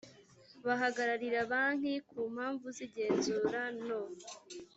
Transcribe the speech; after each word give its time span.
bahagararira 0.65 1.39
banki 1.51 1.93
ku 2.09 2.17
mpamvu 2.33 2.65
z 2.75 2.77
igenzura 2.85 3.61
no 3.85 4.01